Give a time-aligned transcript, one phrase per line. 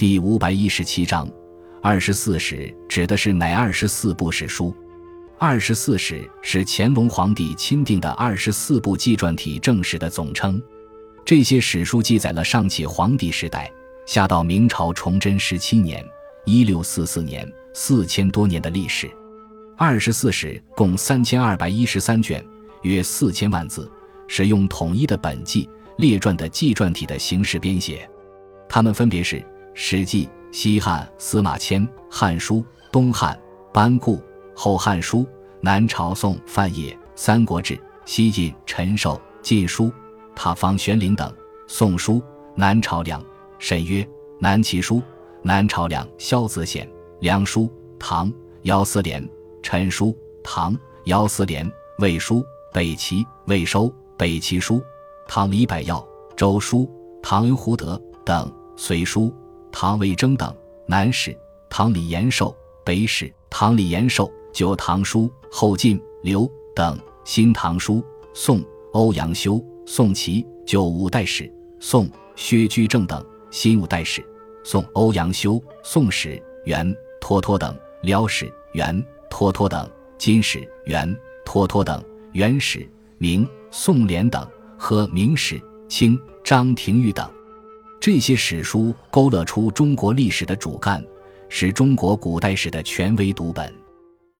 [0.00, 1.30] 第五百一十七章，
[1.82, 4.74] 二十四史指的是哪二十四部史书？
[5.38, 10.58] 二十四史是乾隆皇帝钦定的二十四部纪传体正史的总称。
[11.22, 13.70] 这些史书记载了上起皇帝时代，
[14.06, 16.02] 下到明朝崇祯十七年
[16.46, 19.06] （一六四四年）四千多年的历史。
[19.76, 22.42] 二十四史共三千二百一十三卷，
[22.84, 23.86] 约四千万字，
[24.28, 28.08] 使用统一的本纪列传的纪传体的形式编写。
[28.66, 29.36] 它们分别是。
[29.82, 32.56] 《史记》西汉司马迁，《汉书》
[32.92, 33.36] 东汉
[33.72, 34.16] 班固，
[34.54, 35.20] 《后汉书》
[35.62, 39.86] 南朝宋范晔，《三国志》西晋陈寿，《晋书》
[40.36, 41.32] 塔方玄龄等，
[41.66, 42.16] 《宋书》
[42.54, 43.24] 南朝梁
[43.58, 44.02] 沈约，
[44.38, 44.96] 《南齐书》
[45.42, 46.86] 南朝梁萧子显，
[47.20, 47.62] 《梁书》
[47.98, 48.30] 唐
[48.64, 49.26] 姚思廉，
[49.62, 50.08] 《陈书》
[50.44, 51.66] 唐姚思廉，
[52.00, 52.40] 《魏书》
[52.70, 53.86] 北齐魏收，
[54.18, 54.76] 《北齐书》
[55.26, 56.06] 唐李百耀，
[56.36, 56.80] 《周书》
[57.22, 59.22] 唐恩胡德等，《隋书》。
[59.72, 60.54] 唐魏征等，
[60.86, 61.36] 南史
[61.68, 68.04] 唐李延寿，北史唐李延寿，旧唐书后晋刘等，新唐书
[68.34, 68.62] 宋
[68.92, 74.24] 欧阳修，宋齐旧五代史宋薛居正等，新五代史
[74.64, 84.46] 宋欧阳修，宋史元脱脱等，辽史元脱脱等，金史元脱脱等，元史明宋濂等
[84.76, 87.28] 和明史清张廷玉等。
[88.00, 91.04] 这些史书勾勒出中国历史的主干，
[91.50, 93.70] 是中国古代史的权威读本。